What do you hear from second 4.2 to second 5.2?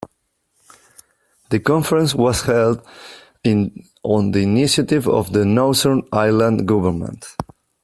the initiative